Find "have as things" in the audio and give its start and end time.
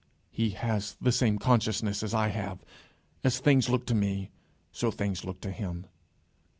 2.29-3.69